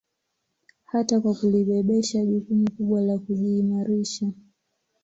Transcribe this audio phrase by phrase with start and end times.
[0.85, 4.31] Hata kwa kulibebesha jukumu kubwa la kujiimarisha